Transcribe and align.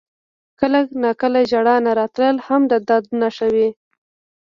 •کله 0.59 0.79
ناکله 1.01 1.41
ژړا 1.51 1.75
نه 1.85 1.91
راتلل 1.99 2.37
هم 2.47 2.61
د 2.71 2.73
درد 2.87 3.05
نښه 3.21 3.47
وي. 3.53 3.69